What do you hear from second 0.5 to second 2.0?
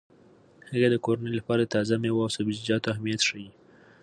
هغې د کورنۍ لپاره د تازه